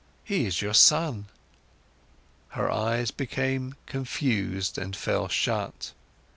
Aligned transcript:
He 0.23 0.47
is 0.47 0.63
your 0.63 0.73
son." 0.73 1.27
Her 2.57 2.71
eyes 2.71 3.11
became 3.11 3.75
confused 3.85 4.79
and 4.79 4.95
fell 4.95 5.27
shut. 5.27 5.93